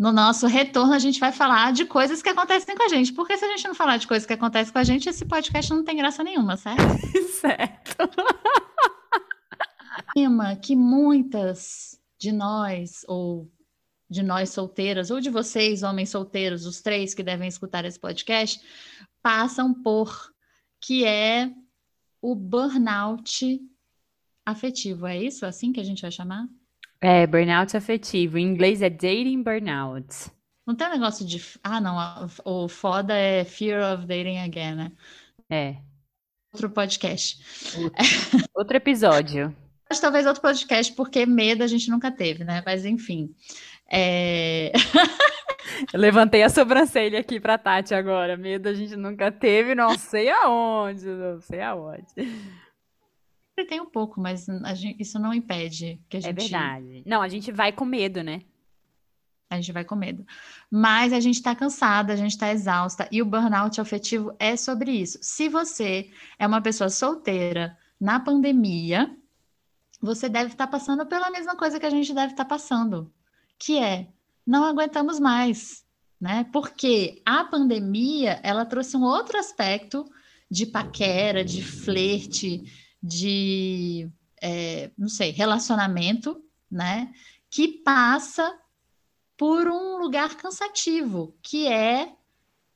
[0.00, 3.12] no nosso retorno, a gente vai falar de coisas que acontecem com a gente.
[3.12, 5.70] Porque se a gente não falar de coisas que acontecem com a gente, esse podcast
[5.74, 6.80] não tem graça nenhuma, certo?
[7.38, 7.96] certo.
[10.14, 13.52] Tema que muitas de nós, ou
[14.08, 18.58] de nós solteiras, ou de vocês, homens solteiros, os três que devem escutar esse podcast,
[19.20, 20.32] passam por,
[20.80, 21.52] que é
[22.22, 23.60] o burnout
[24.46, 25.06] afetivo.
[25.06, 26.48] É isso assim que a gente vai chamar?
[27.00, 28.36] É, burnout afetivo.
[28.36, 30.30] Em inglês é dating burnout.
[30.66, 31.42] Não tem um negócio de.
[31.64, 32.28] Ah, não.
[32.44, 34.92] O foda é Fear of Dating Again, né?
[35.48, 35.76] É.
[36.52, 37.40] Outro podcast.
[37.78, 38.04] Outro,
[38.54, 39.56] outro episódio.
[39.88, 42.62] Mas talvez outro podcast, porque medo a gente nunca teve, né?
[42.64, 43.34] Mas enfim.
[43.90, 44.70] É...
[45.92, 48.36] Eu levantei a sobrancelha aqui pra Tati agora.
[48.36, 52.04] Medo a gente nunca teve, não sei aonde, não sei aonde
[53.66, 56.38] tem um pouco, mas gente, isso não impede que a é gente.
[56.38, 57.02] É verdade.
[57.06, 58.42] Não, a gente vai com medo, né?
[59.50, 60.24] A gente vai com medo.
[60.70, 63.08] Mas a gente está cansada, a gente está exausta.
[63.10, 65.18] E o burnout afetivo é sobre isso.
[65.20, 69.14] Se você é uma pessoa solteira na pandemia,
[70.00, 73.12] você deve estar tá passando pela mesma coisa que a gente deve estar tá passando,
[73.58, 74.08] que é
[74.46, 75.84] não aguentamos mais,
[76.20, 76.46] né?
[76.52, 80.04] Porque a pandemia ela trouxe um outro aspecto
[80.50, 82.64] de paquera, de flerte,
[83.02, 84.08] de,
[84.40, 87.12] é, não sei, relacionamento, né?
[87.48, 88.58] Que passa
[89.36, 92.12] por um lugar cansativo, que é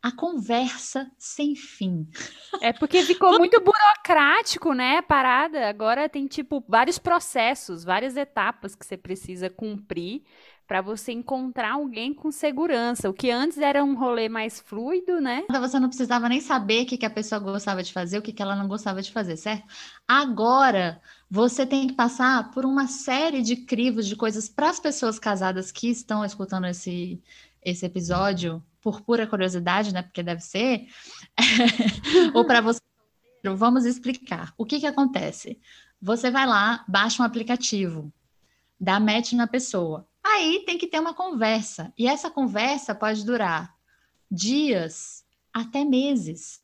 [0.04, 2.06] a conversa sem fim.
[2.60, 4.98] É porque ficou muito burocrático, né?
[4.98, 5.66] A parada.
[5.66, 10.22] Agora tem, tipo, vários processos, várias etapas que você precisa cumprir
[10.66, 13.08] para você encontrar alguém com segurança.
[13.08, 15.44] O que antes era um rolê mais fluido, né?
[15.50, 18.32] Você não precisava nem saber o que, que a pessoa gostava de fazer, o que,
[18.32, 19.64] que ela não gostava de fazer, certo?
[20.08, 25.18] Agora, você tem que passar por uma série de crivos de coisas para as pessoas
[25.18, 27.22] casadas que estão escutando esse,
[27.62, 30.02] esse episódio, por pura curiosidade, né?
[30.02, 30.86] Porque deve ser.
[32.34, 32.80] Ou para você.
[33.56, 34.54] Vamos explicar.
[34.56, 35.60] O que, que acontece?
[36.00, 38.10] Você vai lá, baixa um aplicativo,
[38.80, 41.92] dá match na pessoa Aí tem que ter uma conversa.
[41.98, 43.74] E essa conversa pode durar
[44.30, 46.62] dias até meses.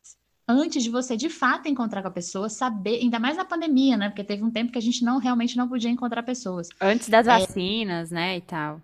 [0.49, 4.09] Antes de você de fato encontrar com a pessoa, saber, ainda mais na pandemia, né?
[4.09, 6.69] Porque teve um tempo que a gente não realmente não podia encontrar pessoas.
[6.81, 7.39] Antes das é...
[7.39, 8.39] vacinas, né?
[8.39, 8.81] E tal.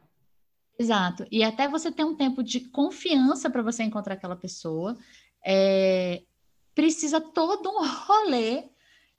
[0.79, 1.27] Exato.
[1.31, 4.97] E até você ter um tempo de confiança para você encontrar aquela pessoa,
[5.45, 6.23] é...
[6.75, 8.65] precisa todo um rolê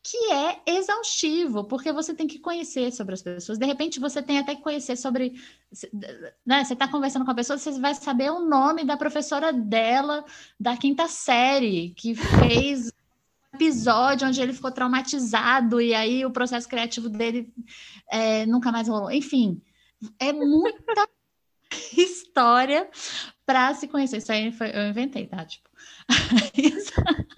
[0.10, 3.58] que é exaustivo, porque você tem que conhecer sobre as pessoas.
[3.58, 5.34] De repente, você tem até que conhecer sobre.
[6.46, 10.24] Né, você está conversando com a pessoa, você vai saber o nome da professora dela,
[10.58, 12.90] da quinta série, que fez
[13.54, 17.52] episódio onde ele ficou traumatizado, e aí o processo criativo dele
[18.10, 19.12] é, nunca mais rolou.
[19.12, 19.62] Enfim,
[20.20, 21.10] é muita
[21.98, 22.90] história
[23.46, 24.18] para se conhecer.
[24.18, 25.44] Isso aí foi, eu inventei, tá?
[25.44, 25.68] Tipo.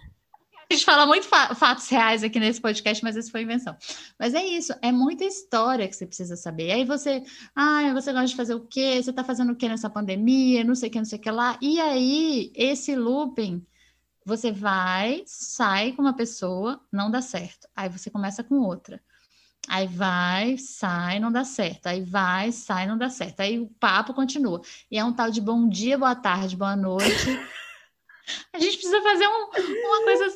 [0.72, 3.76] A gente fala muito fa fatos reais aqui nesse podcast, mas isso foi invenção.
[4.20, 6.72] Mas é isso, é muita história que você precisa saber.
[6.72, 7.24] Aí você,
[7.56, 9.02] ah, você gosta de fazer o quê?
[9.02, 10.64] Você está fazendo o quê nessa pandemia?
[10.64, 11.58] Não sei o que, não sei o que lá.
[11.60, 13.66] E aí, esse looping,
[14.24, 17.68] você vai, sai com uma pessoa, não dá certo.
[17.76, 19.02] Aí você começa com outra.
[19.68, 21.88] Aí vai, sai, não dá certo.
[21.88, 23.40] Aí vai, sai, não dá certo.
[23.40, 24.62] Aí o papo continua.
[24.92, 27.10] E é um tal de bom dia, boa tarde, boa noite.
[28.54, 29.50] A gente precisa fazer um,
[29.88, 30.30] uma coisa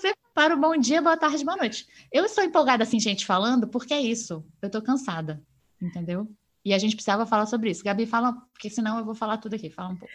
[0.44, 1.88] para o bom dia, boa tarde, boa noite.
[2.12, 4.46] Eu estou empolgada assim, gente, falando, porque é isso.
[4.62, 5.42] Eu estou cansada,
[5.82, 6.28] entendeu?
[6.66, 7.82] E a gente precisava falar sobre isso.
[7.82, 9.70] Gabi, fala, porque senão eu vou falar tudo aqui.
[9.70, 10.14] Fala um pouco.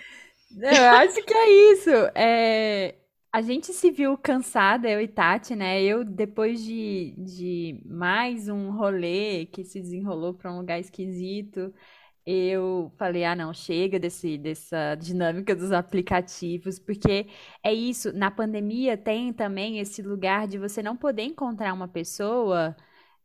[0.60, 1.90] Eu acho que é isso.
[2.14, 2.96] É...
[3.32, 5.82] A gente se viu cansada, eu e Tati, né?
[5.82, 11.72] Eu, depois de, de mais um rolê que se desenrolou para um lugar esquisito,
[12.30, 17.26] eu falei, ah, não, chega desse, dessa dinâmica dos aplicativos, porque
[17.62, 22.76] é isso, na pandemia tem também esse lugar de você não poder encontrar uma pessoa,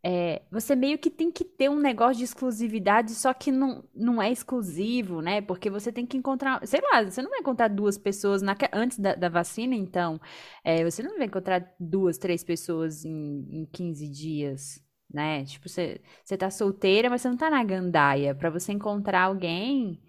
[0.06, 4.22] é, você meio que tem que ter um negócio de exclusividade, só que não, não
[4.22, 5.42] é exclusivo, né?
[5.42, 9.00] Porque você tem que encontrar, sei lá, você não vai encontrar duas pessoas na, antes
[9.00, 10.20] da, da vacina, então,
[10.64, 14.84] é, você não vai encontrar duas, três pessoas em, em 15 dias
[15.14, 15.46] né?
[15.46, 18.36] Tipo, você, você tá solteira, mas você não tá na gandaia.
[18.36, 20.02] Para você encontrar alguém,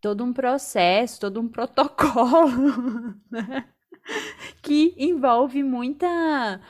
[0.00, 3.68] todo um processo, todo um protocolo, né?
[4.62, 6.60] Que envolve muita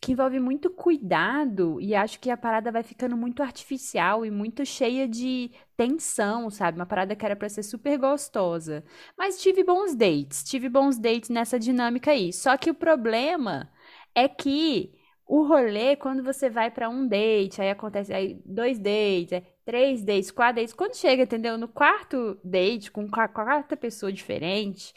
[0.00, 4.64] que envolve muito cuidado e acho que a parada vai ficando muito artificial e muito
[4.66, 6.78] cheia de tensão, sabe?
[6.78, 8.84] Uma parada que era para ser super gostosa.
[9.16, 12.34] Mas tive bons dates, tive bons dates nessa dinâmica aí.
[12.34, 13.70] Só que o problema
[14.14, 14.92] é que
[15.26, 20.04] o rolê, quando você vai para um date, aí acontece aí dois dates, é, três
[20.04, 20.74] dates, quatro dates.
[20.74, 21.56] Quando chega, entendeu?
[21.56, 24.92] No quarto date, com a quarta pessoa diferente,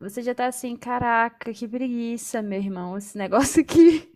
[0.00, 4.10] você já tá assim, caraca, que preguiça, meu irmão, esse negócio aqui.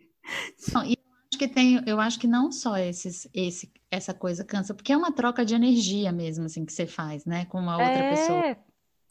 [0.73, 4.43] Não, e eu acho que tem, eu acho que não só esses, esse, essa coisa
[4.43, 7.73] cansa, porque é uma troca de energia mesmo, assim, que você faz, né, com uma
[7.73, 8.09] outra é...
[8.09, 8.57] pessoa.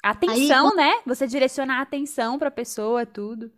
[0.02, 0.92] Atenção, aí, né?
[1.06, 3.52] Você direcionar a atenção pra pessoa, tudo.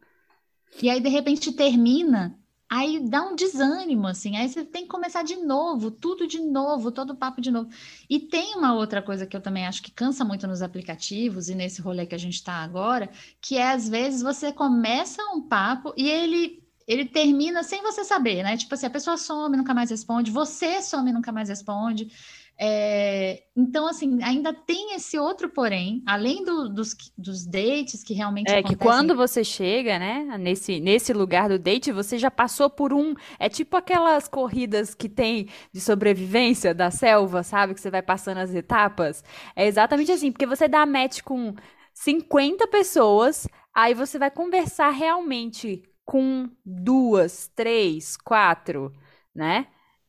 [0.83, 2.37] E aí, de repente, termina
[2.74, 6.90] Aí dá um desânimo, assim, aí você tem que começar de novo, tudo de novo,
[6.90, 7.69] todo papo de novo.
[8.08, 11.54] E tem uma outra coisa que eu também acho que cansa muito nos aplicativos e
[11.54, 13.10] nesse rolê que a gente está agora,
[13.42, 18.42] que é às vezes você começa um papo e ele ele termina sem você saber,
[18.42, 18.56] né?
[18.56, 22.10] Tipo assim, a pessoa some, nunca mais responde, você some, nunca mais responde.
[22.58, 28.49] É, então, assim, ainda tem esse outro porém, além do, dos, dos dates que realmente
[28.49, 28.76] É acontecem...
[28.78, 33.14] que quando você chega, né, nesse, nesse lugar do date, você já passou por um...
[33.38, 37.75] É tipo aquelas corridas que tem de sobrevivência da selva, sabe?
[37.75, 39.25] Que você vai passando as etapas.
[39.56, 41.55] É exatamente assim, porque você dá match com
[41.94, 48.93] 50 pessoas, aí você vai conversar realmente com duas, três, quatro,
[49.34, 49.66] né?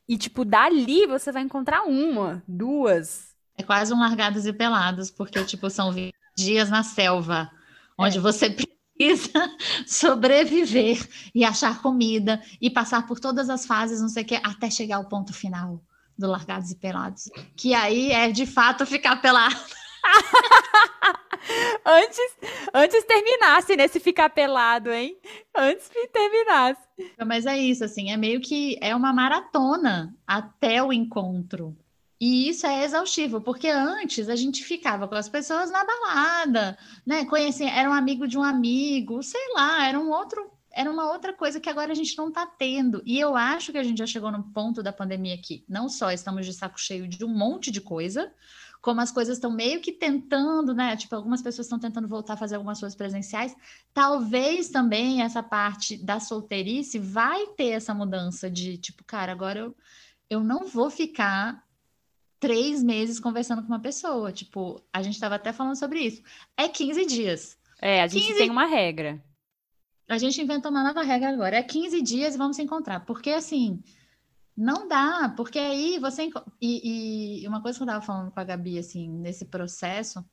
[0.08, 3.34] E, tipo, dali você vai encontrar uma, duas.
[3.58, 5.94] É quase um largados e pelados, porque, tipo, são
[6.36, 7.50] dias na selva,
[7.98, 8.22] onde é.
[8.22, 8.50] você
[8.98, 9.50] precisa
[9.88, 14.70] sobreviver e achar comida e passar por todas as fases, não sei o que, até
[14.70, 15.82] chegar ao ponto final
[16.18, 17.30] do largados e pelados.
[17.56, 19.56] Que aí é de fato ficar pelado.
[21.86, 22.38] antes,
[22.74, 25.18] antes terminasse nesse ficar pelado, hein?
[25.56, 26.82] Antes que terminasse.
[27.26, 31.76] Mas é isso, assim, é meio que é uma maratona até o encontro.
[32.20, 37.26] E isso é exaustivo, porque antes a gente ficava com as pessoas na balada, né?
[37.26, 41.34] Conhecia, era um amigo de um amigo, sei lá, era um outro, era uma outra
[41.34, 43.04] coisa que agora a gente não está tendo.
[43.06, 46.12] E eu acho que a gente já chegou no ponto da pandemia que não só
[46.12, 48.32] estamos de saco cheio de um monte de coisa,
[48.84, 50.98] como as coisas estão meio que tentando, né?
[50.98, 53.56] Tipo, algumas pessoas estão tentando voltar a fazer algumas coisas presenciais.
[53.94, 59.76] Talvez também essa parte da solteirice vai ter essa mudança de tipo, cara, agora eu,
[60.30, 61.66] eu não vou ficar
[62.42, 64.34] três meses conversando com uma pessoa.
[64.34, 66.22] Tipo, a gente estava até falando sobre isso.
[66.58, 67.58] É 15 dias.
[67.82, 68.38] É, a gente 15...
[68.38, 69.24] tem uma regra.
[70.10, 71.56] A gente inventou uma nova regra agora.
[71.56, 73.00] É 15 dias e vamos se encontrar.
[73.06, 73.82] Porque assim
[74.56, 76.30] não dá, porque aí você.
[76.62, 80.24] E, e uma coisa que eu estava falando com a Gabi, assim, nesse processo,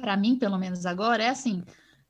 [0.00, 1.62] para mim, pelo menos agora, é assim.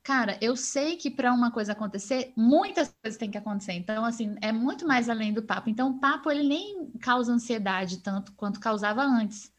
[0.03, 3.73] Cara, eu sei que para uma coisa acontecer, muitas coisas têm que acontecer.
[3.73, 5.69] Então, assim, é muito mais além do papo.
[5.69, 9.51] Então, o papo, ele nem causa ansiedade tanto quanto causava antes.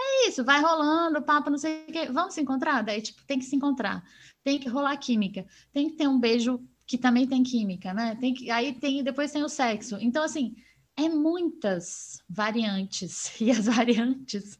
[0.00, 2.06] É isso, vai rolando, papo, não sei o quê.
[2.10, 2.82] Vamos se encontrar?
[2.82, 4.02] Daí, tipo, tem que se encontrar.
[4.42, 5.46] Tem que rolar química.
[5.72, 8.16] Tem que ter um beijo que também tem química, né?
[8.16, 9.96] Tem que, aí tem, depois tem o sexo.
[10.00, 10.56] Então, assim,
[10.96, 14.58] é muitas variantes e as variantes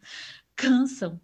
[0.56, 1.20] cansam,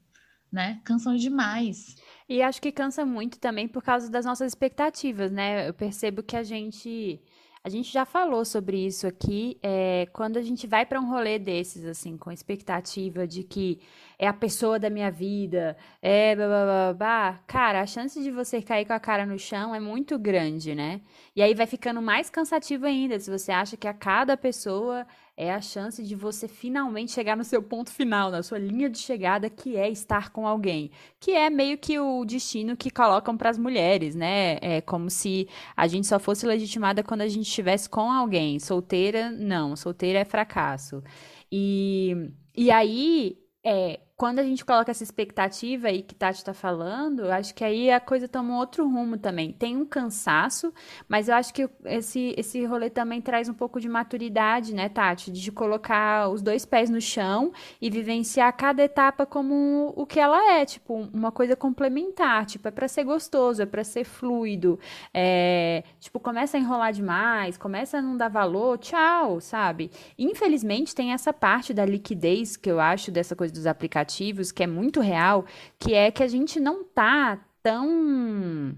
[0.53, 0.81] né?
[0.85, 1.97] Cansam demais.
[2.29, 5.69] E acho que cansa muito também por causa das nossas expectativas, né?
[5.69, 7.21] Eu percebo que a gente
[7.63, 9.59] a gente já falou sobre isso aqui.
[9.63, 13.81] É, quando a gente vai para um rolê desses, assim, com expectativa de que
[14.19, 18.31] é a pessoa da minha vida, é blá, blá, blá, blá, cara, a chance de
[18.31, 21.03] você cair com a cara no chão é muito grande, né?
[21.37, 25.07] E aí vai ficando mais cansativo ainda, se você acha que a cada pessoa
[25.37, 28.99] é a chance de você finalmente chegar no seu ponto final, na sua linha de
[28.99, 30.91] chegada, que é estar com alguém.
[31.19, 34.59] Que é meio que o destino que colocam para as mulheres, né?
[34.61, 38.59] É como se a gente só fosse legitimada quando a gente estivesse com alguém.
[38.59, 39.77] Solteira, não.
[39.77, 41.03] Solteira é fracasso.
[41.51, 47.33] E, e aí, é, quando a gente coloca essa expectativa aí que Tati está falando,
[47.33, 49.51] acho que aí a coisa toma um outro rumo também.
[49.51, 50.75] Tem um cansaço,
[51.09, 55.33] mas eu acho que esse, esse rolê também traz um pouco de maturidade, né, Tati?
[55.33, 57.51] De colocar os dois pés no chão
[57.81, 62.45] e vivenciar cada etapa como o que ela é, tipo, uma coisa complementar.
[62.45, 64.79] Tipo, é para ser gostoso, é para ser fluido.
[65.15, 69.91] É, tipo, começa a enrolar demais, começa a não dar valor, tchau, sabe?
[70.19, 74.10] Infelizmente, tem essa parte da liquidez que eu acho dessa coisa dos aplicativos
[74.53, 75.45] que é muito real,
[75.79, 78.77] que é que a gente não tá tão.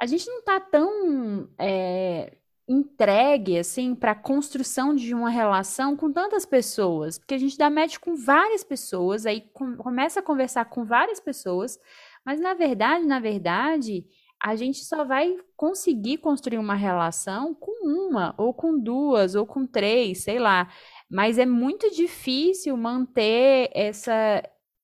[0.00, 2.36] A gente não tá tão é,
[2.68, 7.70] entregue assim para a construção de uma relação com tantas pessoas, porque a gente dá
[7.70, 11.78] match com várias pessoas, aí com, começa a conversar com várias pessoas,
[12.24, 14.04] mas na verdade, na verdade,
[14.42, 19.66] a gente só vai conseguir construir uma relação com uma, ou com duas, ou com
[19.66, 20.68] três, sei lá.
[21.10, 24.42] Mas é muito difícil manter essa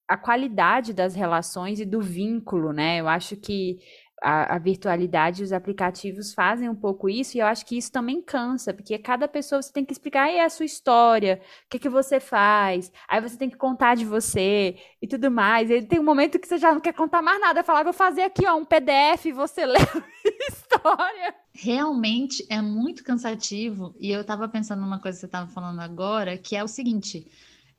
[0.08, 3.00] a qualidade das relações e do vínculo, né?
[3.00, 3.78] Eu acho que
[4.22, 8.22] a, a, virtualidade, os aplicativos fazem um pouco isso, e eu acho que isso também
[8.22, 11.88] cansa, porque cada pessoa você tem que explicar aí a sua história, o que, que
[11.88, 15.70] você faz, aí você tem que contar de você e tudo mais.
[15.70, 18.22] E tem um momento que você já não quer contar mais nada, falar, vou fazer
[18.22, 21.34] aqui ó, um PDF, você lê a história.
[21.52, 26.38] Realmente é muito cansativo, e eu estava pensando numa coisa que você estava falando agora,
[26.38, 27.26] que é o seguinte: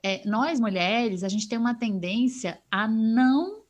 [0.04, 3.64] é, nós mulheres, a gente tem uma tendência a não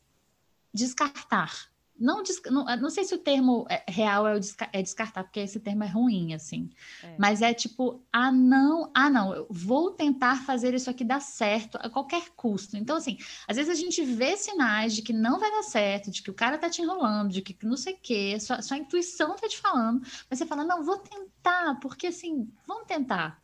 [0.72, 4.38] descartar não, não, não, sei se o termo é, real é,
[4.72, 6.68] é, descartar, porque esse termo é ruim, assim.
[7.02, 7.14] É.
[7.18, 11.78] Mas é tipo, ah, não, ah, não, eu vou tentar fazer isso aqui dar certo
[11.80, 12.76] a qualquer custo.
[12.76, 16.20] Então, assim, às vezes a gente vê sinais de que não vai dar certo, de
[16.20, 19.36] que o cara tá te enrolando, de que não sei o quê, sua, sua intuição
[19.36, 23.40] tá te falando, mas você fala, não, vou tentar, porque assim, vamos tentar,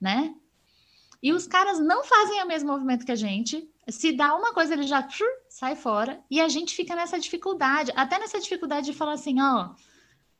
[0.00, 0.34] né?
[1.20, 4.74] E os caras não fazem o mesmo movimento que a gente, se dá uma coisa,
[4.74, 5.06] ele já
[5.48, 6.22] sai fora.
[6.30, 9.70] E a gente fica nessa dificuldade, até nessa dificuldade de falar assim, ó,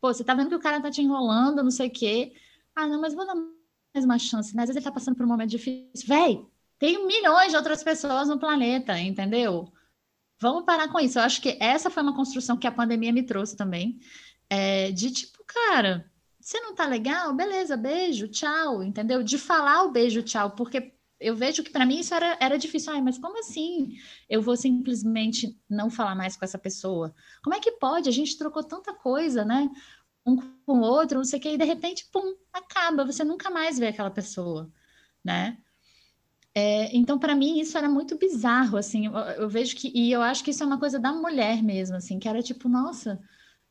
[0.00, 2.33] pô, você tá vendo que o cara tá te enrolando, não sei o quê.
[2.75, 4.62] Ah, não, mas vou dar mais uma chance, né?
[4.62, 6.07] Às vezes ele tá passando por um momento difícil.
[6.07, 6.45] Véi,
[6.78, 9.73] tem milhões de outras pessoas no planeta, entendeu?
[10.40, 11.19] Vamos parar com isso.
[11.19, 13.99] Eu acho que essa foi uma construção que a pandemia me trouxe também.
[14.49, 17.35] É, de tipo, cara, você não tá legal?
[17.35, 19.23] Beleza, beijo, tchau, entendeu?
[19.23, 22.92] De falar o beijo, tchau, porque eu vejo que para mim isso era, era difícil.
[22.92, 23.96] Ai, mas como assim
[24.28, 27.14] eu vou simplesmente não falar mais com essa pessoa?
[27.42, 28.08] Como é que pode?
[28.08, 29.68] A gente trocou tanta coisa, né?
[30.26, 33.04] Um com o outro, não sei o que, e de repente, pum, acaba.
[33.04, 34.70] Você nunca mais vê aquela pessoa,
[35.25, 35.58] né?
[36.54, 39.06] É, então, para mim, isso era muito bizarro, assim.
[39.06, 41.96] Eu, eu, vejo que, e eu acho que isso é uma coisa da mulher mesmo,
[41.96, 43.20] assim, que era tipo, nossa,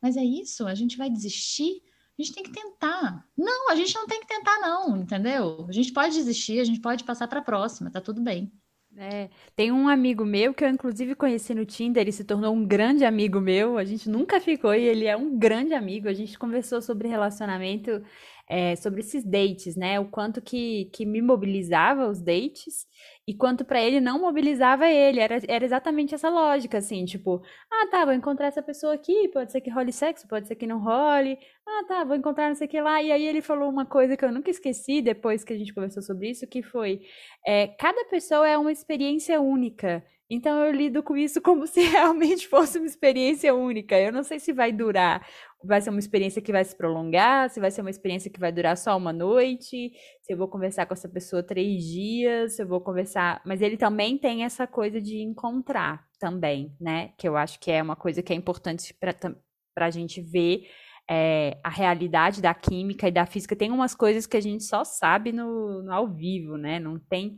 [0.00, 0.66] mas é isso?
[0.66, 1.82] A gente vai desistir?
[2.18, 3.24] A gente tem que tentar.
[3.36, 5.66] Não, a gente não tem que tentar, não, entendeu?
[5.68, 8.52] A gente pode desistir, a gente pode passar para a próxima, tá tudo bem.
[8.96, 12.66] É, tem um amigo meu que eu inclusive conheci no Tinder, ele se tornou um
[12.66, 13.78] grande amigo meu.
[13.78, 16.08] A gente nunca ficou e ele é um grande amigo.
[16.08, 18.02] A gente conversou sobre relacionamento,
[18.48, 20.00] é, sobre esses dates, né?
[20.00, 22.86] O quanto que, que me mobilizava os dates
[23.26, 25.20] e quanto para ele não mobilizava ele.
[25.20, 29.52] Era, era exatamente essa lógica, assim, tipo, ah, tá, vou encontrar essa pessoa aqui, pode
[29.52, 31.38] ser que role sexo, pode ser que não role.
[31.66, 33.02] Ah, tá, vou encontrar não sei o que lá.
[33.02, 36.02] E aí ele falou uma coisa que eu nunca esqueci depois que a gente conversou
[36.02, 37.00] sobre isso, que foi,
[37.46, 40.02] é, cada pessoa é uma experiência única.
[40.30, 43.98] Então eu lido com isso como se realmente fosse uma experiência única.
[43.98, 45.26] Eu não sei se vai durar
[45.64, 48.52] vai ser uma experiência que vai se prolongar, se vai ser uma experiência que vai
[48.52, 49.90] durar só uma noite,
[50.22, 53.42] se eu vou conversar com essa pessoa três dias, se eu vou conversar.
[53.44, 57.12] Mas ele também tem essa coisa de encontrar também, né?
[57.18, 60.68] Que eu acho que é uma coisa que é importante para a gente ver
[61.10, 63.56] é, a realidade da química e da física.
[63.56, 66.78] Tem umas coisas que a gente só sabe no, no ao vivo, né?
[66.78, 67.36] Não tem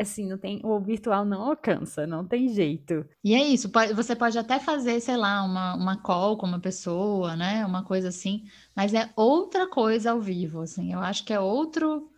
[0.00, 3.04] assim, não tem, o virtual não alcança, não tem jeito.
[3.22, 7.36] E é isso, você pode até fazer, sei lá, uma, uma call com uma pessoa,
[7.36, 7.64] né?
[7.66, 8.44] Uma coisa assim,
[8.74, 10.92] mas é outra coisa ao vivo, assim.
[10.92, 12.08] Eu acho que é outro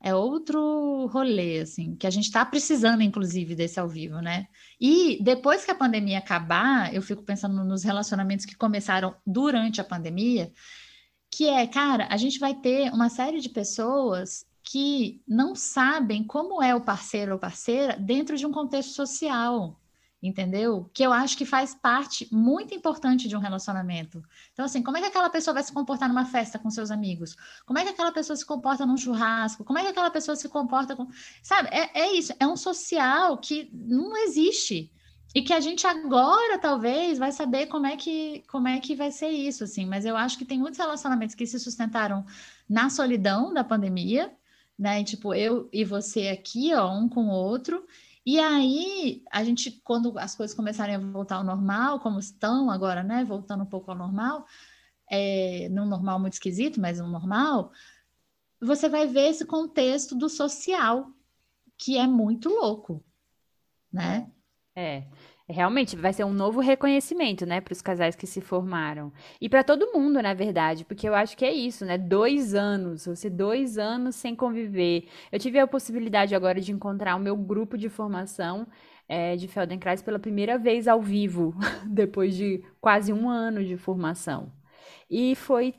[0.00, 4.46] é outro rolê, assim, que a gente está precisando, inclusive, desse ao vivo, né?
[4.80, 9.84] E depois que a pandemia acabar, eu fico pensando nos relacionamentos que começaram durante a
[9.84, 10.52] pandemia,
[11.30, 16.62] que é, cara, a gente vai ter uma série de pessoas que não sabem como
[16.62, 19.80] é o parceiro ou parceira dentro de um contexto social,
[20.22, 20.90] entendeu?
[20.92, 24.22] Que eu acho que faz parte muito importante de um relacionamento.
[24.52, 27.34] Então, assim, como é que aquela pessoa vai se comportar numa festa com seus amigos?
[27.64, 29.64] Como é que aquela pessoa se comporta num churrasco?
[29.64, 31.08] Como é que aquela pessoa se comporta com.
[31.42, 34.92] Sabe, é, é isso, é um social que não existe.
[35.34, 39.10] E que a gente agora, talvez, vai saber como é que como é que vai
[39.10, 39.86] ser isso, assim.
[39.86, 42.24] Mas eu acho que tem muitos relacionamentos que se sustentaram
[42.68, 44.36] na solidão da pandemia,
[44.78, 45.02] né?
[45.02, 47.86] Tipo, eu e você aqui, ó, um com o outro.
[48.24, 53.02] E aí, a gente, quando as coisas começarem a voltar ao normal, como estão agora,
[53.02, 53.24] né?
[53.24, 54.46] Voltando um pouco ao normal,
[55.10, 57.72] é, num normal muito esquisito, mas um normal,
[58.60, 61.10] você vai ver esse contexto do social,
[61.76, 63.04] que é muito louco,
[63.92, 64.30] né?
[64.76, 65.08] É.
[65.50, 69.10] Realmente vai ser um novo reconhecimento, né, para os casais que se formaram.
[69.40, 71.96] E para todo mundo, na verdade, porque eu acho que é isso, né?
[71.96, 75.08] Dois anos, você dois anos sem conviver.
[75.32, 78.66] Eu tive a possibilidade agora de encontrar o meu grupo de formação
[79.08, 81.54] é, de Feldenkrais pela primeira vez ao vivo,
[81.88, 84.52] depois de quase um ano de formação.
[85.10, 85.74] E foi,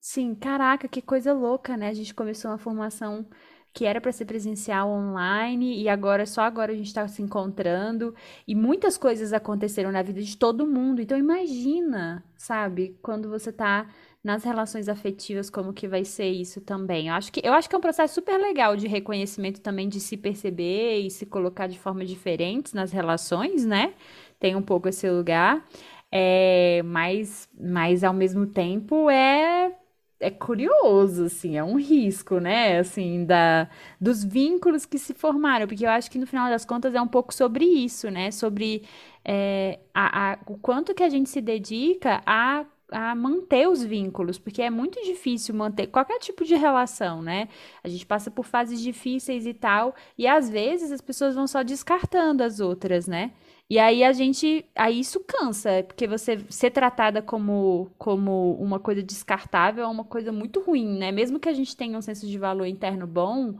[0.00, 1.88] sim, caraca, que coisa louca, né?
[1.88, 3.26] A gente começou uma formação
[3.72, 8.14] que era para ser presencial online e agora só agora a gente está se encontrando
[8.46, 11.00] e muitas coisas aconteceram na vida de todo mundo.
[11.00, 13.86] Então imagina, sabe, quando você está
[14.22, 17.08] nas relações afetivas como que vai ser isso também.
[17.08, 20.00] Eu acho que eu acho que é um processo super legal de reconhecimento também de
[20.00, 23.94] se perceber e se colocar de forma diferentes nas relações, né?
[24.40, 25.64] Tem um pouco esse lugar.
[26.10, 29.77] É, mas, mas ao mesmo tempo é
[30.20, 32.78] é curioso, assim, é um risco, né?
[32.78, 33.68] Assim, da,
[34.00, 37.06] dos vínculos que se formaram, porque eu acho que no final das contas é um
[37.08, 38.30] pouco sobre isso, né?
[38.30, 38.84] Sobre
[39.24, 44.38] é, a, a, o quanto que a gente se dedica a a manter os vínculos,
[44.38, 47.48] porque é muito difícil manter qualquer tipo de relação, né?
[47.84, 51.62] A gente passa por fases difíceis e tal, e às vezes as pessoas vão só
[51.62, 53.32] descartando as outras, né?
[53.70, 59.02] E aí a gente, aí isso cansa, porque você ser tratada como, como uma coisa
[59.02, 61.12] descartável é uma coisa muito ruim, né?
[61.12, 63.58] Mesmo que a gente tenha um senso de valor interno bom,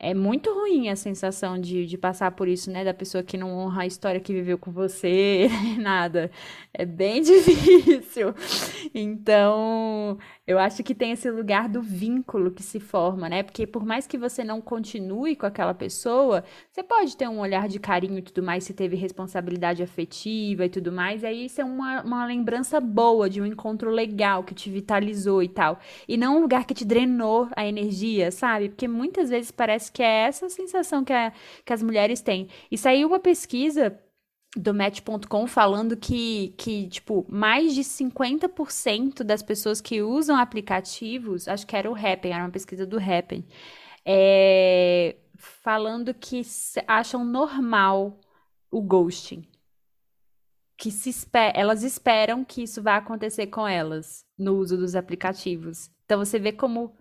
[0.00, 2.82] é muito ruim a sensação de, de passar por isso, né?
[2.84, 6.30] Da pessoa que não honra a história que viveu com você, nada.
[6.74, 8.34] É bem difícil.
[8.94, 13.42] Então, eu acho que tem esse lugar do vínculo que se forma, né?
[13.44, 17.68] Porque por mais que você não continue com aquela pessoa, você pode ter um olhar
[17.68, 21.60] de carinho e tudo mais, se teve responsabilidade afetiva e tudo mais, e aí isso
[21.60, 25.78] é uma, uma lembrança boa de um encontro legal que te vitalizou e tal.
[26.08, 28.68] E não um lugar que te drenou a energia, sabe?
[28.68, 31.32] Porque muitas vezes parece que é essa sensação que, a,
[31.64, 32.48] que as mulheres têm.
[32.70, 33.96] E saiu uma pesquisa
[34.56, 41.66] do Match.com falando que, que, tipo, mais de 50% das pessoas que usam aplicativos, acho
[41.66, 43.44] que era o Happn, era uma pesquisa do Happn,
[44.04, 46.42] é, falando que
[46.86, 48.20] acham normal
[48.70, 49.46] o ghosting.
[50.76, 55.90] Que se esper elas esperam que isso vai acontecer com elas no uso dos aplicativos.
[56.04, 56.94] Então você vê como.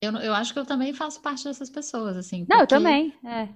[0.00, 2.44] Eu, eu acho que eu também faço parte dessas pessoas, assim.
[2.48, 3.14] Não, eu também.
[3.24, 3.48] É.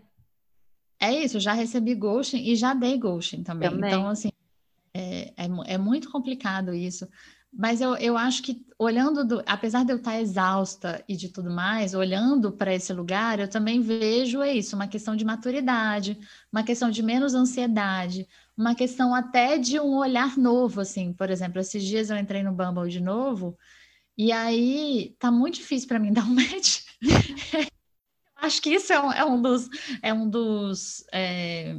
[1.01, 3.71] É isso, já recebi ghosting e já dei ghosting também.
[3.71, 3.91] também.
[3.91, 4.31] Então, assim,
[4.95, 7.09] é, é, é, muito complicado isso.
[7.53, 11.51] Mas eu, eu acho que olhando, do, apesar de eu estar exausta e de tudo
[11.51, 16.17] mais, olhando para esse lugar, eu também vejo é isso, uma questão de maturidade,
[16.53, 21.13] uma questão de menos ansiedade, uma questão até de um olhar novo, assim.
[21.13, 23.59] Por exemplo, esses dias eu entrei no Bumble de novo,
[24.17, 26.83] e aí tá muito difícil para mim dar um match.
[28.41, 29.69] Acho que isso é um, é um dos,
[30.03, 31.77] é um dos é,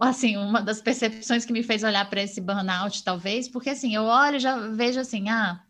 [0.00, 4.04] assim, uma das percepções que me fez olhar para esse burnout, talvez, porque assim, eu
[4.04, 5.60] olho e já vejo assim, ah,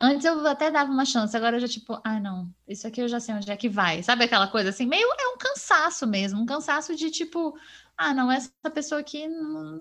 [0.00, 3.08] antes eu até dava uma chance, agora eu já tipo, ah, não, isso aqui eu
[3.08, 4.02] já sei onde é que vai.
[4.02, 7.54] Sabe aquela coisa assim, meio é um cansaço mesmo, um cansaço de tipo,
[7.96, 9.26] ah, não, essa pessoa aqui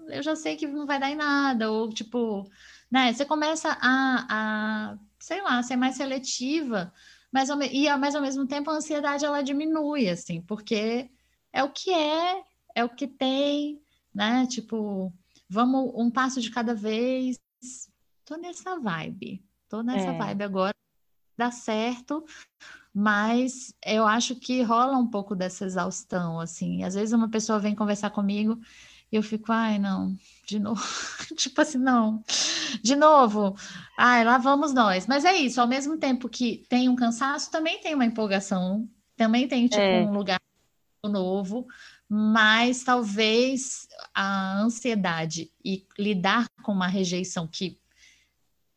[0.09, 2.49] eu já sei que não vai dar em nada, ou tipo,
[2.91, 6.91] né, você começa a, a sei lá, ser mais seletiva
[7.31, 11.09] mas ao, e mas ao mesmo tempo a ansiedade ela diminui, assim, porque
[11.53, 12.43] é o que é,
[12.75, 13.81] é o que tem,
[14.13, 14.45] né?
[14.47, 15.13] Tipo,
[15.49, 17.37] vamos um passo de cada vez.
[18.25, 20.17] Tô nessa vibe, tô nessa é.
[20.17, 20.73] vibe agora,
[21.37, 22.23] dá certo,
[22.93, 26.83] mas eu acho que rola um pouco dessa exaustão, assim.
[26.83, 28.59] Às vezes uma pessoa vem conversar comigo
[29.11, 30.81] eu fico, ai, não, de novo.
[31.35, 32.23] tipo assim, não,
[32.81, 33.55] de novo.
[33.97, 35.07] Ai, lá vamos nós.
[35.07, 39.47] Mas é isso, ao mesmo tempo que tem um cansaço, também tem uma empolgação, também
[39.47, 40.03] tem, tipo, é.
[40.03, 40.39] um lugar
[41.03, 41.65] novo,
[42.07, 47.79] mas talvez a ansiedade e lidar com uma rejeição que,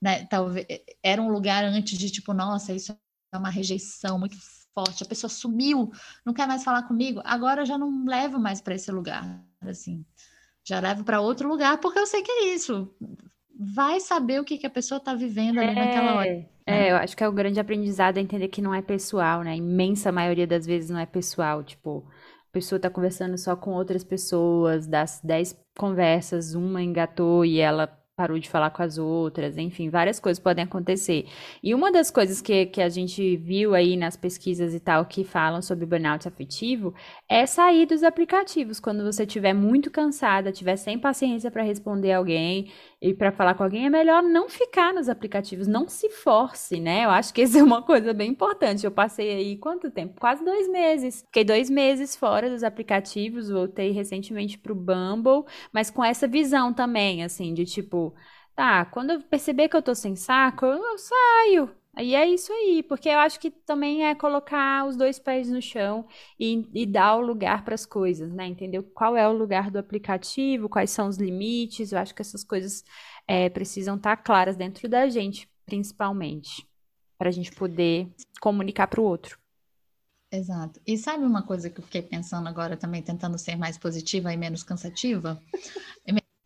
[0.00, 0.66] né, talvez
[1.02, 2.96] era um lugar antes de, tipo, nossa, isso
[3.32, 4.36] é uma rejeição muito
[4.74, 5.90] forte, a pessoa sumiu,
[6.24, 10.04] não quer mais falar comigo, agora eu já não levo mais para esse lugar, assim
[10.64, 12.94] já levo para outro lugar, porque eu sei que é isso.
[13.58, 16.30] Vai saber o que, que a pessoa está vivendo ali é, naquela hora.
[16.30, 16.46] Né?
[16.66, 19.52] É, eu acho que é o grande aprendizado é entender que não é pessoal, né?
[19.52, 21.62] A imensa maioria das vezes não é pessoal.
[21.62, 22.06] Tipo,
[22.48, 27.86] a pessoa está conversando só com outras pessoas, das dez conversas, uma engatou e ela
[28.16, 31.26] parou de falar com as outras, enfim, várias coisas podem acontecer.
[31.62, 35.24] E uma das coisas que, que a gente viu aí nas pesquisas e tal que
[35.24, 36.94] falam sobre burnout afetivo
[37.28, 38.78] é sair dos aplicativos.
[38.78, 42.70] Quando você estiver muito cansada, estiver sem paciência para responder alguém
[43.02, 47.04] e para falar com alguém, é melhor não ficar nos aplicativos, não se force, né?
[47.04, 48.84] Eu acho que isso é uma coisa bem importante.
[48.86, 50.20] Eu passei aí quanto tempo?
[50.20, 51.22] Quase dois meses.
[51.22, 57.24] Fiquei dois meses fora dos aplicativos, voltei recentemente pro Bumble, mas com essa visão também,
[57.24, 58.14] assim, de tipo,
[58.54, 61.81] tá, quando eu perceber que eu tô sem saco, eu saio.
[61.98, 65.60] E é isso aí, porque eu acho que também é colocar os dois pés no
[65.60, 66.06] chão
[66.40, 68.46] e, e dar o lugar para as coisas, né?
[68.46, 68.82] Entendeu?
[68.82, 71.92] Qual é o lugar do aplicativo, quais são os limites.
[71.92, 72.82] Eu acho que essas coisas
[73.26, 76.66] é, precisam estar claras dentro da gente, principalmente,
[77.18, 78.08] para a gente poder
[78.40, 79.38] comunicar para o outro.
[80.32, 80.80] Exato.
[80.86, 84.36] E sabe uma coisa que eu fiquei pensando agora também, tentando ser mais positiva e
[84.36, 85.40] menos cansativa?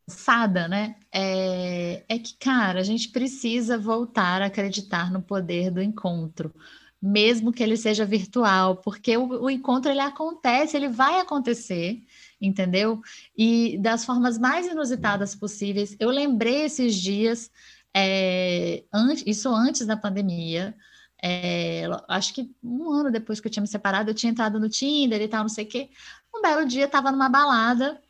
[0.08, 0.96] Cansada, né?
[1.12, 6.54] É, é que, cara, a gente precisa voltar a acreditar no poder do encontro.
[7.00, 12.02] mesmo que ele seja virtual, porque o, o encontro ele acontece, ele vai acontecer,
[12.40, 13.00] entendeu?
[13.36, 15.96] E das formas mais inusitadas possíveis.
[16.00, 17.50] Eu lembrei esses dias,
[17.94, 18.84] é,
[19.26, 20.74] isso antes da pandemia,
[21.22, 24.68] é, acho que um ano depois que eu tinha me separado, eu tinha entrado no
[24.68, 25.90] Tinder e tal, não sei o quê.
[26.34, 28.00] Um belo dia, estava numa balada,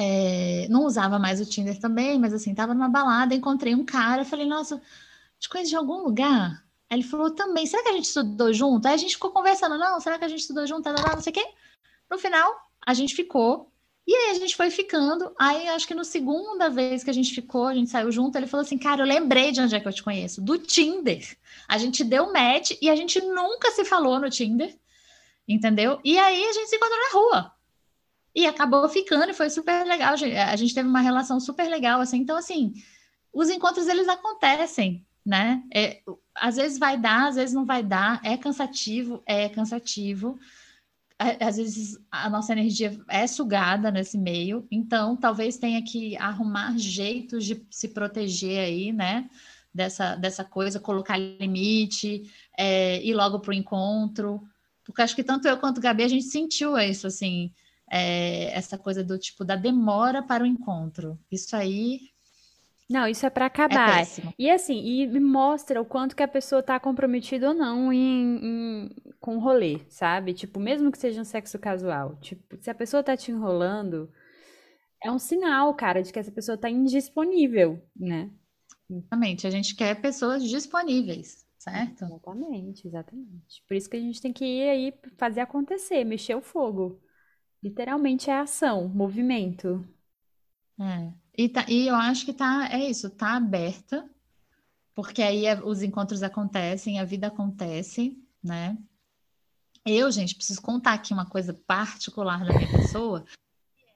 [0.00, 4.24] é, não usava mais o Tinder também, mas assim, estava numa balada, encontrei um cara,
[4.24, 4.80] falei, nossa,
[5.38, 6.64] te conheço de algum lugar?
[6.88, 8.86] Aí ele falou, também, será que a gente estudou junto?
[8.86, 10.90] Aí a gente ficou conversando, não, será que a gente estudou junto?
[10.90, 11.46] Não sei o quê.
[12.10, 12.50] No final,
[12.86, 13.70] a gente ficou,
[14.06, 15.32] e aí a gente foi ficando.
[15.38, 18.46] Aí acho que no segunda vez que a gente ficou, a gente saiu junto, ele
[18.46, 21.36] falou assim: Cara, eu lembrei de onde é que eu te conheço, do Tinder.
[21.68, 24.76] A gente deu match e a gente nunca se falou no Tinder,
[25.46, 26.00] entendeu?
[26.02, 27.59] E aí a gente se encontrou na rua.
[28.34, 30.14] E acabou ficando e foi super legal.
[30.14, 32.18] A gente teve uma relação super legal, assim.
[32.18, 32.72] Então, assim,
[33.32, 35.62] os encontros eles acontecem, né?
[35.74, 36.00] É,
[36.34, 38.20] às vezes vai dar, às vezes não vai dar.
[38.24, 40.38] É cansativo, é cansativo
[41.38, 47.44] às vezes a nossa energia é sugada nesse meio, então talvez tenha que arrumar jeitos
[47.44, 49.28] de se proteger aí, né?
[49.72, 52.22] Dessa, dessa coisa, colocar limite,
[52.58, 54.42] é, ir logo para o encontro,
[54.82, 57.52] porque acho que tanto eu quanto o Gabi a gente sentiu isso, assim,
[57.90, 61.18] é, essa coisa do tipo da demora para o encontro.
[61.30, 62.00] Isso aí
[62.90, 64.02] não, isso é para acabar.
[64.02, 64.04] É
[64.36, 68.90] e assim, e mostra o quanto que a pessoa tá comprometida ou não em, em,
[69.20, 70.34] com o rolê, sabe?
[70.34, 72.16] Tipo, mesmo que seja um sexo casual.
[72.16, 74.10] Tipo, se a pessoa tá te enrolando,
[75.04, 78.28] é um sinal, cara, de que essa pessoa tá indisponível, né?
[78.90, 79.46] Exatamente.
[79.46, 82.04] A gente quer pessoas disponíveis, certo?
[82.06, 83.62] Exatamente, exatamente.
[83.68, 87.00] Por isso que a gente tem que ir aí fazer acontecer, mexer o fogo.
[87.62, 89.86] Literalmente é ação, movimento.
[90.78, 91.12] É.
[91.36, 94.08] E, tá, e eu acho que tá, é isso, tá aberta,
[94.94, 98.76] porque aí é, os encontros acontecem, a vida acontece, né?
[99.84, 103.24] Eu, gente, preciso contar aqui uma coisa particular da minha pessoa.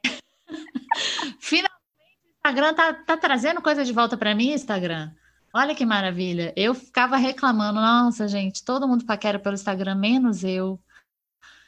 [1.39, 5.13] Finalmente o Instagram tá, tá trazendo coisa de volta para mim, Instagram.
[5.53, 6.53] Olha que maravilha.
[6.57, 10.81] Eu ficava reclamando, nossa, gente, todo mundo paquera pelo Instagram, menos eu.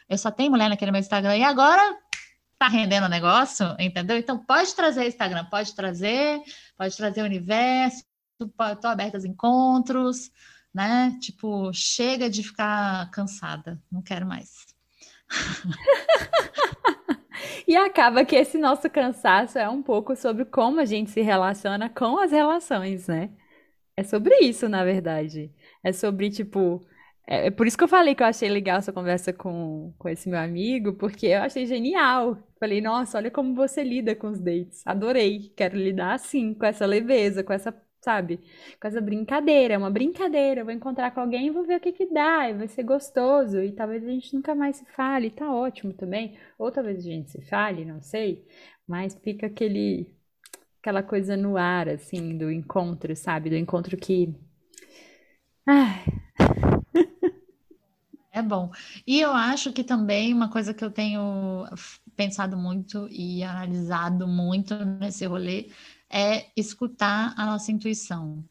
[0.09, 1.37] Eu só tenho mulher naquele meu Instagram.
[1.37, 1.99] E agora
[2.59, 4.17] tá rendendo o negócio, entendeu?
[4.17, 6.41] Então pode trazer Instagram, pode trazer,
[6.77, 8.05] pode trazer o universo,
[8.41, 10.31] estou aberta aos encontros,
[10.73, 11.17] né?
[11.21, 14.67] Tipo, chega de ficar cansada, não quero mais.
[17.67, 21.91] e acaba que esse nosso cansaço é um pouco sobre como a gente se relaciona
[21.91, 23.31] com as relações, né?
[23.97, 25.53] É sobre isso, na verdade.
[25.83, 26.87] É sobre, tipo,
[27.27, 30.09] é, é, por isso que eu falei que eu achei legal essa conversa com, com
[30.09, 32.39] esse meu amigo, porque eu achei genial.
[32.61, 34.83] Falei, nossa, olha como você lida com os dates.
[34.87, 35.53] Adorei.
[35.57, 38.39] Quero lidar assim, com essa leveza, com essa, sabe,
[38.81, 39.75] com essa brincadeira.
[39.75, 40.61] É uma brincadeira.
[40.61, 42.49] Eu vou encontrar com alguém e vou ver o que que dá.
[42.49, 43.61] E vai ser gostoso.
[43.61, 45.31] E talvez a gente nunca mais se fale.
[45.31, 46.39] Tá ótimo também.
[46.59, 48.47] Ou talvez a gente se fale, não sei.
[48.87, 50.15] Mas fica aquele,
[50.81, 53.51] aquela coisa no ar, assim, do encontro, sabe?
[53.51, 54.35] Do encontro que.
[55.67, 56.05] Ai
[58.37, 58.71] é bom.
[59.07, 61.65] E eu acho que também uma coisa que eu tenho
[62.15, 65.71] pensado muito e analisado muito nesse rolê
[66.11, 68.45] é escutar a nossa intuição.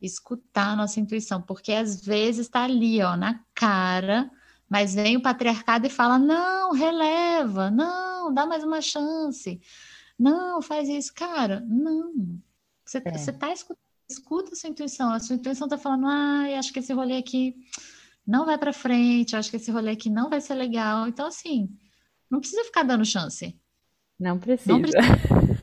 [0.00, 4.30] Escutar a nossa intuição, porque às vezes está ali, ó, na cara,
[4.66, 9.60] mas vem o patriarcado e fala: não, releva, não, dá mais uma chance,
[10.18, 11.12] não, faz isso.
[11.12, 12.40] Cara, não.
[12.86, 13.18] Você, é.
[13.18, 16.78] você tá escutando, escuta a sua intuição, a sua intuição está falando: ah, acho que
[16.78, 17.54] esse rolê aqui
[18.30, 21.08] não vai para frente, acho que esse rolê aqui não vai ser legal.
[21.08, 21.68] Então, assim,
[22.30, 23.58] não precisa ficar dando chance.
[24.18, 24.72] Não precisa.
[24.72, 25.02] Não precisa.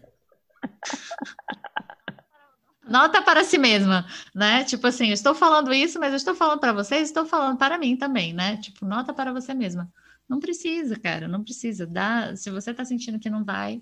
[2.86, 4.66] Nota para si mesma, né?
[4.66, 7.96] Tipo assim, estou falando isso, mas eu estou falando para vocês, estou falando para mim
[7.96, 8.58] também, né?
[8.58, 9.90] Tipo, nota para você mesma.
[10.28, 11.86] Não precisa, cara, não precisa.
[11.86, 13.82] Dá, se você está sentindo que não vai,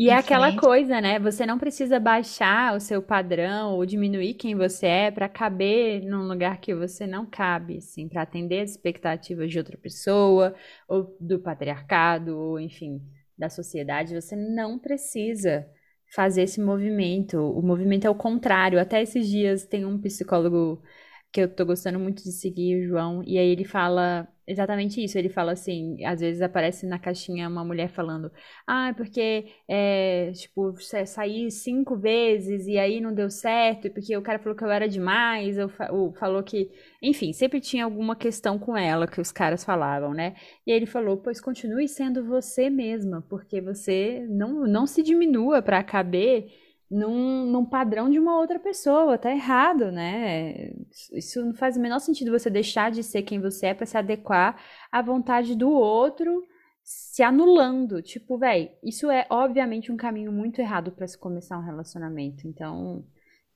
[0.00, 1.18] e é aquela coisa, né?
[1.18, 6.26] Você não precisa baixar o seu padrão ou diminuir quem você é para caber num
[6.26, 10.54] lugar que você não cabe, assim, para atender as expectativas de outra pessoa,
[10.88, 13.02] ou do patriarcado, ou enfim,
[13.36, 14.14] da sociedade.
[14.14, 15.68] Você não precisa
[16.14, 17.36] fazer esse movimento.
[17.38, 18.80] O movimento é o contrário.
[18.80, 20.82] Até esses dias tem um psicólogo
[21.30, 25.16] que eu tô gostando muito de seguir, o João, e aí ele fala exatamente isso.
[25.18, 28.30] Ele fala assim, às vezes aparece na caixinha uma mulher falando,
[28.66, 30.74] ah, porque, é, tipo,
[31.06, 34.88] saí cinco vezes e aí não deu certo, porque o cara falou que eu era
[34.88, 36.70] demais, ou, ou falou que,
[37.02, 40.34] enfim, sempre tinha alguma questão com ela que os caras falavam, né?
[40.66, 45.62] E aí ele falou, pois continue sendo você mesma, porque você não, não se diminua
[45.62, 46.46] para caber
[46.90, 49.16] num, num padrão de uma outra pessoa.
[49.16, 50.72] Tá errado, né?
[51.12, 53.96] Isso não faz o menor sentido você deixar de ser quem você é para se
[53.96, 56.44] adequar à vontade do outro,
[56.82, 58.02] se anulando.
[58.02, 62.48] Tipo, velho, isso é obviamente um caminho muito errado para se começar um relacionamento.
[62.48, 63.06] Então,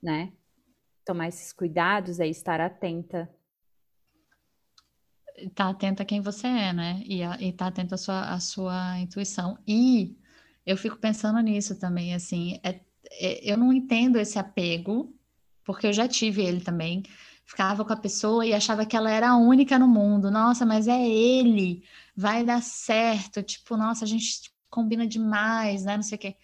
[0.01, 0.31] né?
[1.05, 3.29] Tomar esses cuidados é estar atenta.
[5.53, 7.03] Tá atenta a quem você é, né?
[7.05, 9.57] E, a, e tá atenta à sua, à sua intuição.
[9.67, 10.17] E
[10.65, 12.79] eu fico pensando nisso também, assim, é,
[13.19, 15.13] eu não entendo esse apego,
[15.63, 17.03] porque eu já tive ele também.
[17.45, 20.31] Ficava com a pessoa e achava que ela era a única no mundo.
[20.31, 21.83] Nossa, mas é ele,
[22.15, 23.43] vai dar certo.
[23.43, 25.95] Tipo, nossa, a gente combina demais, né?
[25.95, 26.35] Não sei o quê.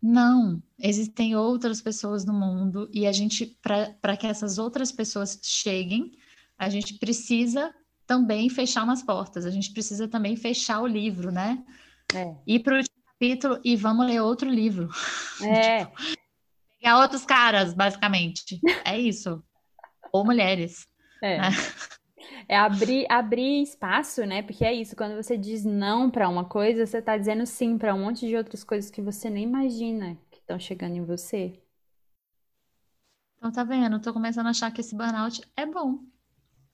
[0.00, 6.12] Não, existem outras pessoas no mundo e a gente, para que essas outras pessoas cheguem,
[6.56, 7.74] a gente precisa
[8.06, 11.62] também fechar umas portas, a gente precisa também fechar o livro, né?
[12.14, 12.34] É.
[12.46, 12.78] Ir para o
[13.18, 14.88] capítulo e vamos ler outro livro.
[15.40, 15.84] É.
[15.84, 15.96] tipo,
[16.80, 18.60] pegar outros caras, basicamente.
[18.84, 19.40] É isso.
[20.12, 20.84] Ou mulheres.
[21.22, 21.38] É.
[21.38, 21.48] Né?
[22.48, 24.42] É abrir, abrir espaço, né?
[24.42, 27.94] Porque é isso, quando você diz não para uma coisa, você tá dizendo sim para
[27.94, 31.62] um monte de outras coisas que você nem imagina que estão chegando em você.
[33.36, 34.00] Então tá vendo?
[34.00, 36.00] Tô começando a achar que esse burnout é bom.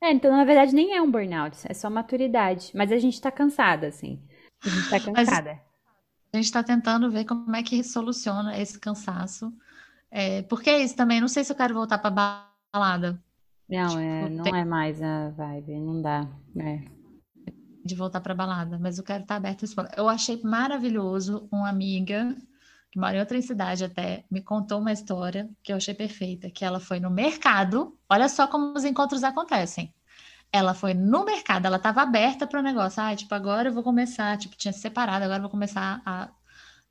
[0.03, 2.71] É, então na verdade nem é um burnout, é só maturidade.
[2.75, 4.23] Mas a gente tá cansada, assim.
[4.65, 5.51] A gente tá cansada.
[5.51, 5.74] Mas
[6.37, 9.53] a gente está tentando ver como é que soluciona esse cansaço.
[10.11, 13.23] É, porque é isso também, não sei se eu quero voltar para balada.
[13.69, 14.57] Não, tipo, é, não tem...
[14.57, 16.29] é mais a vibe, não dá.
[16.57, 16.85] É.
[17.85, 19.65] De voltar para balada, mas eu quero estar tá aberta.
[19.97, 22.37] Eu achei maravilhoso uma amiga
[22.91, 26.65] que mora em outra cidade até, me contou uma história que eu achei perfeita, que
[26.65, 29.93] ela foi no mercado, olha só como os encontros acontecem
[30.55, 33.03] ela foi no mercado, ela estava aberta para o negócio.
[33.03, 36.31] Ah, tipo, agora eu vou começar, tipo, tinha se separado, agora eu vou começar a,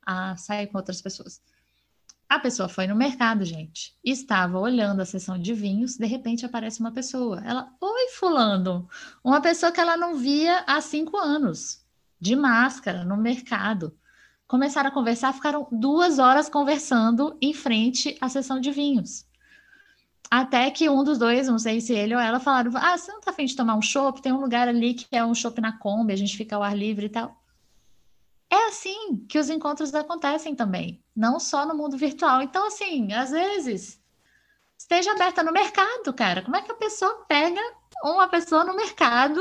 [0.04, 1.40] a sair com outras pessoas.
[2.28, 6.80] A pessoa foi no mercado, gente, estava olhando a seção de vinhos, de repente aparece
[6.80, 7.42] uma pessoa.
[7.42, 8.86] Ela, oi, fulano,
[9.24, 11.82] uma pessoa que ela não via há cinco anos,
[12.20, 13.96] de máscara, no mercado.
[14.46, 19.24] Começaram a conversar, ficaram duas horas conversando em frente à seção de vinhos.
[20.36, 23.20] Até que um dos dois, não sei se ele ou ela, falaram: Ah, você não
[23.20, 24.20] tá afim de tomar um chopp?
[24.20, 26.76] Tem um lugar ali que é um chopp na Kombi, a gente fica ao ar
[26.76, 27.40] livre e tal.
[28.50, 32.42] É assim que os encontros acontecem também, não só no mundo virtual.
[32.42, 34.02] Então, assim, às vezes,
[34.76, 36.42] esteja aberta no mercado, cara.
[36.42, 37.60] Como é que a pessoa pega
[38.02, 39.40] uma pessoa no mercado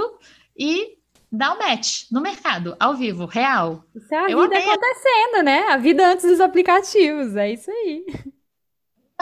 [0.56, 1.00] e
[1.32, 3.84] dá um match no mercado, ao vivo, real?
[3.96, 4.70] Isso é a Eu vida amei...
[4.70, 5.70] acontecendo, né?
[5.70, 8.06] A vida antes dos aplicativos, é isso aí.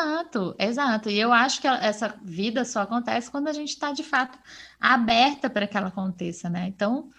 [0.02, 1.10] Exato, exato.
[1.10, 4.38] E eu acho que essa vida só acontece quando a gente está, de fato,
[4.80, 6.68] aberta para que ela aconteça, né?
[6.68, 7.10] Então,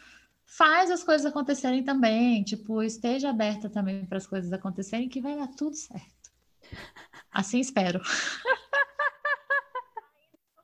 [0.44, 2.42] faz as coisas acontecerem também.
[2.42, 6.32] Tipo, esteja aberta também para as coisas acontecerem, que vai dar tudo certo.
[7.30, 8.00] Assim espero.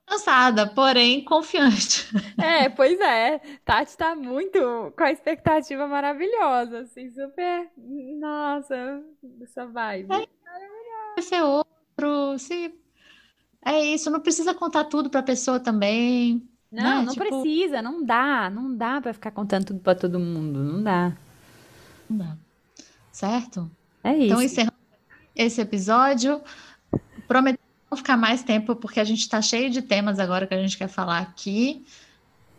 [0.06, 2.08] Cansada, porém confiante.
[2.42, 3.38] É, pois é.
[3.64, 4.58] Tati tá muito
[4.96, 7.70] com a expectativa maravilhosa, assim, super.
[8.18, 9.02] Nossa,
[9.42, 10.12] essa vibe.
[10.12, 10.26] É,
[11.20, 12.74] vai outro, se
[13.64, 16.48] é isso, não precisa contar tudo para a pessoa também.
[16.70, 17.02] Não, né?
[17.02, 17.26] não tipo...
[17.26, 21.16] precisa, não dá, não dá para ficar contando tudo para todo mundo, não dá.
[22.08, 22.36] Não dá.
[23.10, 23.70] Certo?
[24.04, 24.26] É isso.
[24.26, 24.76] Então, encerrando
[25.34, 26.40] esse episódio,
[27.26, 30.60] prometemos não ficar mais tempo, porque a gente está cheio de temas agora que a
[30.60, 31.84] gente quer falar aqui.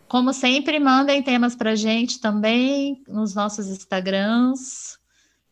[0.08, 4.98] Como sempre, mandem temas para gente também nos nossos Instagrams.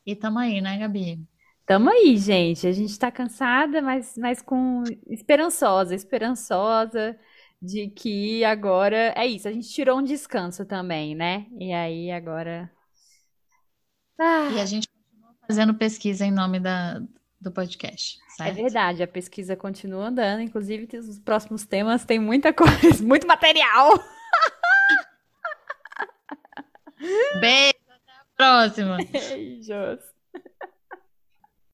[0.04, 1.28] E tamo aí, né, Gabi?
[1.68, 2.66] Tamo aí, gente.
[2.66, 7.20] A gente tá cansada, mas, mas com esperançosa, esperançosa
[7.62, 9.50] de que agora é isso.
[9.50, 11.46] A gente tirou um descanso também, né?
[11.60, 12.72] E aí agora.
[14.18, 14.50] Ah.
[14.56, 17.02] E a gente continua fazendo pesquisa em nome da,
[17.42, 18.18] do podcast.
[18.18, 18.60] É certo?
[18.60, 20.40] É verdade, a pesquisa continua andando.
[20.40, 23.92] Inclusive, os próximos temas tem muita coisa, muito material.
[27.42, 28.98] Beijo, até a próxima.
[29.12, 30.00] Beijos.